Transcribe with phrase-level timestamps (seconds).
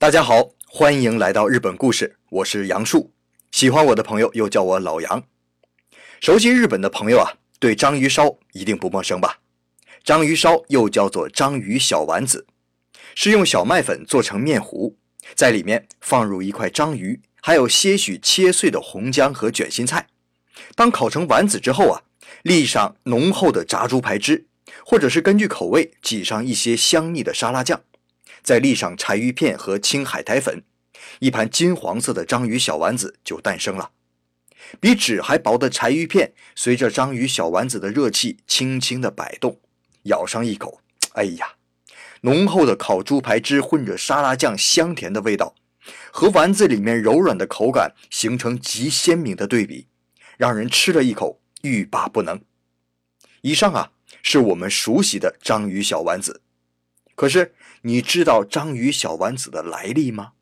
[0.00, 3.12] 大家好，欢迎来到日本故事，我是杨树。
[3.50, 5.24] 喜欢我的朋友又叫我老杨。
[6.22, 9.40] 熟悉日本的朋友啊，对章鱼烧一定不陌生吧？
[10.02, 12.46] 章鱼烧又叫做章鱼小丸子，
[13.14, 14.96] 是用小麦粉做成面糊，
[15.34, 20.06] 在里面放入一块章鱼，还有些许切碎的红姜和卷心菜。
[20.74, 22.00] 当烤成丸子之后啊，
[22.44, 24.46] 沥上浓厚的炸猪排汁，
[24.82, 27.82] 或者是根据口味挤上一些香腻的沙拉酱。
[28.42, 30.62] 再沥上柴鱼片和青海苔粉，
[31.18, 33.90] 一盘金黄色的章鱼小丸子就诞生了。
[34.78, 39.58] 比纸还薄的柴鱼片随着章鱼小丸子的热气轻轻地摆动，
[40.04, 40.80] 咬上一口，
[41.14, 41.54] 哎呀，
[42.20, 45.54] 浓厚的烤猪排汁混着沙拉酱香甜的味道，
[46.12, 49.88] 和丸子里面柔软的口感形成极鲜明的对比，
[50.36, 52.40] 让人吃了一口欲罢不能。
[53.40, 56.42] 以上啊，是我们熟悉的章鱼小丸子。
[57.16, 60.32] 可是你知道章鱼小丸子的来历吗？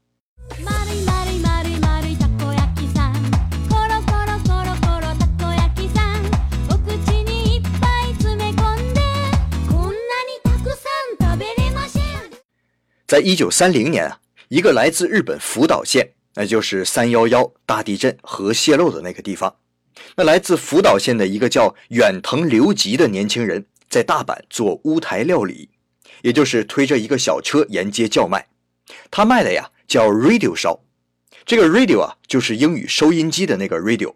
[13.07, 19.55] 在一九三零年啊，一个来自日本福岛县，那就是三幺幺大地震核泄漏的那个地方，
[20.17, 25.71] 那来自福岛县的一个叫远藤留吉的年轻人，在大阪做乌台料理。
[26.23, 28.49] 也就是推着一个小车沿街叫卖，
[29.11, 30.81] 他卖的呀叫 radio 烧，
[31.45, 34.15] 这个 radio 啊就是英语收音机的那个 radio，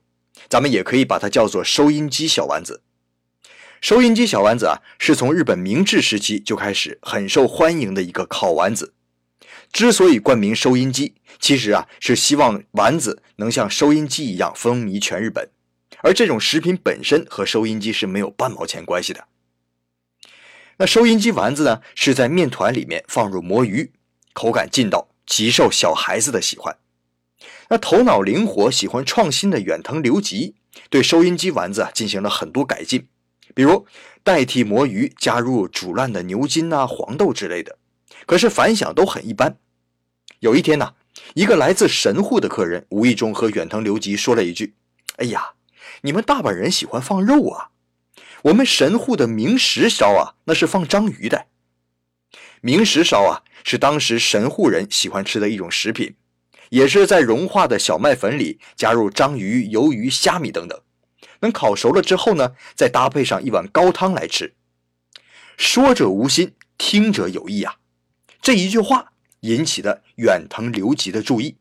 [0.49, 2.83] 咱们也可以把它叫做收音机小丸子。
[3.81, 8.95] 收音机小丸子啊是从日本明治时期就开始很受欢迎的一个烤丸子。
[9.73, 15.49] 之所以冠名收音机，其实啊是希望丸子能像收音机一样风靡全日本，
[16.03, 19.25] 而这种食品本身和收音机是没有半毛钱关系的。
[20.83, 23.93] 那收音机丸子呢，是在面团里面放入魔芋，
[24.33, 26.77] 口感劲道，极受小孩子的喜欢。
[27.69, 30.57] 那头脑灵活、喜欢创新的远藤留吉，
[30.91, 33.07] 对收音机丸子啊进行了很多改进，
[33.55, 33.87] 比如
[34.25, 37.79] 代替魔芋加入煮烂的牛筋啊、黄豆之类的，
[38.27, 39.57] 可是反响都很一般。
[40.41, 40.95] 有一天呢，
[41.35, 44.75] 一个来自神户的客人无意中和远藤留吉说了一句
[45.19, 45.53] ：“哎呀，
[46.01, 47.69] 你们大阪人喜欢放肉啊。”
[48.43, 51.47] 我们神户的明石烧啊，那是放章鱼的。
[52.61, 56.17] 明石烧啊，是当时神户人喜欢吃的一种食品，
[56.71, 60.81] 也是在融化的小麦粉里加入章鱼、鱿鱼、虾米等等，
[61.39, 64.55] 等烤熟了之后呢，再搭配上一碗高汤来吃。
[65.57, 67.77] 说者无心，听者有意啊！
[68.41, 71.59] 这一句话引起了远藤留吉的注意，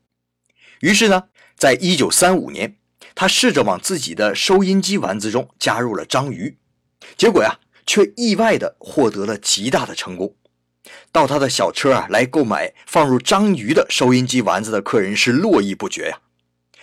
[0.79, 1.25] 于是呢，
[1.55, 2.77] 在一九三五年，
[3.13, 6.57] 他试着往自己的收音机丸子中加入了章鱼。
[7.17, 10.35] 结果呀，却意外的获得了极大的成功。
[11.11, 16.19] 到他的小车啊来购买放入章鱼的收音机丸子的客人是络绎不绝呀。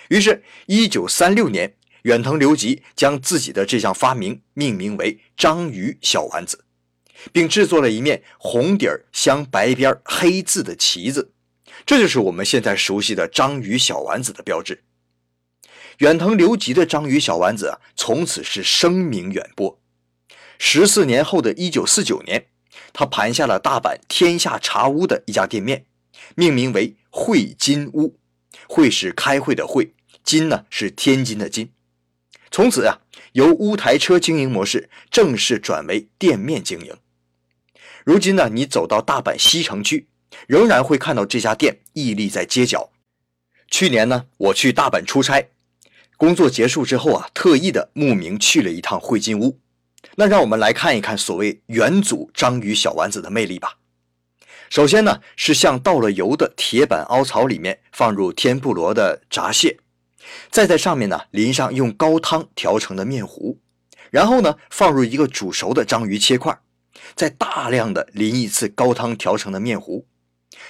[0.09, 6.65] 于是，一九三六年，远藤留吉将自己的这项发明命名为“章鱼小丸子”，
[7.33, 11.33] 并制作了一面红底儿镶白边黑字的旗子，
[11.85, 14.85] 这就是我们现在熟悉的章鱼小丸子的标志。
[15.99, 19.78] 远藤留吉的章鱼小丸子啊，从此是声名远播。
[20.59, 22.47] 十四年后的一九四九年，
[22.93, 25.87] 他盘下了大阪天下茶屋的一家店面，
[26.35, 28.19] 命名为汇金屋。
[28.67, 31.71] 会是开会的会，金呢是天津的金。
[32.51, 32.99] 从此啊，
[33.33, 36.97] 由乌台车经营模式正式转为店面经营。
[38.05, 40.09] 如今呢，你走到大阪西城区，
[40.47, 42.91] 仍然会看到这家店屹立在街角。
[43.71, 45.49] 去年呢，我去大阪出差，
[46.17, 49.61] 工作结束之后啊，特意的慕名去了一趟汇金屋。
[50.21, 53.79] 那让我们来看一看所谓元祖章鱼小丸子的魅力吧。
[54.69, 59.79] 首先呢，是像倒了油的铁板凹槽里面放入天妇罗的闸蟹，
[60.51, 63.61] 再在上面呢淋上用高汤调成的面糊，
[64.11, 66.59] 然后呢放入一个煮熟的章鱼切块，
[67.15, 70.05] 再大量的淋一次高汤调成的面糊。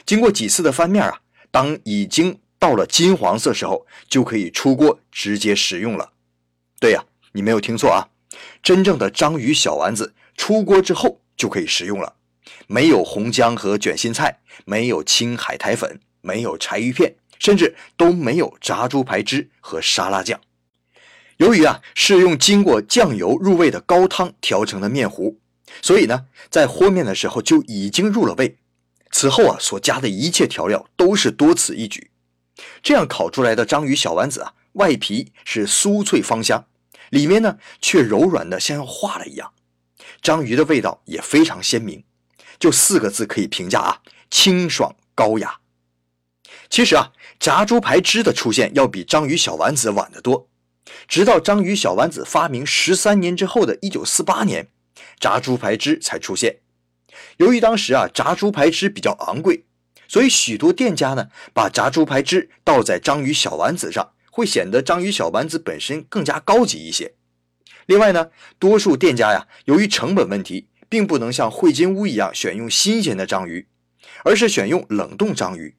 [0.05, 6.13] 经过几次的翻面啊，当已经到了金黄色时候，就可以出锅直接食用了。
[6.79, 7.03] 对呀，
[7.33, 8.13] 你没有听错啊。
[8.63, 12.15] 真正的章鱼小丸子出锅之后就可以食用了，
[12.67, 20.41] 没有红姜和卷心菜，没有青海苔粉，没有柴鱼片，甚至都没有炸猪排汁和沙拉酱。
[21.37, 25.39] 由于啊是用经过酱油入味的高汤调成的面糊，
[25.81, 28.57] 所以呢在和面的时候就已经入了味。
[29.11, 32.11] 此后啊所加的一切调料都是多此一举，
[32.83, 36.67] 这样烤出来的章鱼小丸子啊，外皮是酥脆芳香。
[37.11, 39.53] 里面呢却柔软的像要化了一样，
[40.23, 42.05] 章鱼的味道也非常鲜明，
[42.59, 45.61] 就四个字可以评价啊：清爽高雅。
[46.71, 50.49] 其实啊，炸猪排汁的出现要比章鱼小丸子晚得多。
[51.07, 54.69] 直到章鱼小丸子发明十三年之后的一九四八年，
[55.19, 56.61] 炸猪排汁才出现。
[57.39, 59.65] 由于当时啊，炸猪排汁比较昂贵，
[60.07, 67.15] 所以许多店家呢，把炸猪排汁倒在章鱼小丸子上，会显得章鱼小丸子本身更加高级一些。
[67.87, 68.31] 另外呢，
[68.61, 73.67] 多数店家呀，由于成本问题，并不能像汇金屋一样选用新鲜的章鱼，
[74.23, 75.75] 而是选用冷冻章鱼。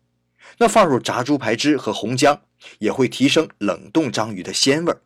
[0.57, 2.41] 那放入炸猪排汁和红姜，
[2.79, 5.03] 也会提升冷冻章鱼的鲜味儿。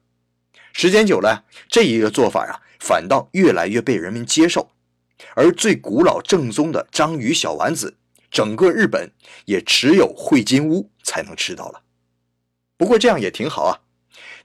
[0.71, 4.71] 时间久了，这一个做法啊，反倒越来越被人们接受。
[5.35, 7.97] 而最古老正宗的章鱼小丸子，
[8.31, 9.11] 整个日本
[9.45, 11.83] 也只有汇金屋才能吃到了。
[12.83, 13.79] 不过这样也挺好啊，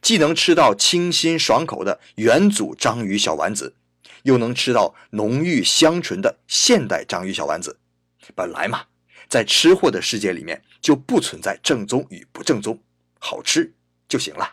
[0.00, 3.75] 既能吃到清新爽口的元祖章鱼小丸子，
[4.23, 7.81] 又能吃到浓郁香醇的现代章鱼小丸子。
[8.37, 8.82] 本来嘛，
[9.29, 12.79] 在吃货的世界里面就不存在正宗与不正宗，
[13.19, 13.75] 好吃
[14.08, 14.52] 就行了。